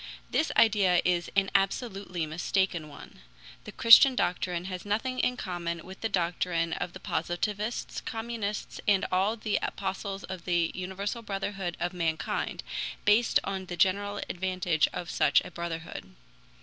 [0.31, 3.19] This idea is an absolutely mistaken one.
[3.65, 9.05] The Christian doctrine has nothing in common with the doctrine of the Positivists, Communists, and
[9.11, 12.63] all the apostles of the universal brotherhood of mankind,
[13.05, 16.15] based on the general advantage of such a brotherhood.